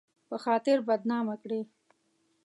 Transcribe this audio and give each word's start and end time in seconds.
په 0.29 0.35
خاطر 0.43 0.77
بدنامه 0.87 1.35
کړي 1.43 1.61